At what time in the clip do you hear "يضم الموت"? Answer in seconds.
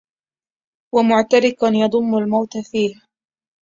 1.63-2.57